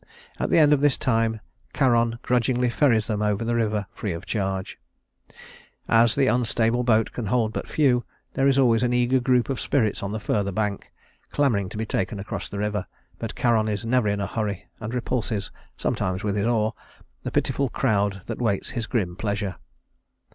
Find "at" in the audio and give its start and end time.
0.39-0.49